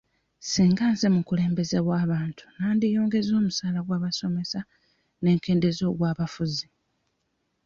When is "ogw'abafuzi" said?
5.91-6.67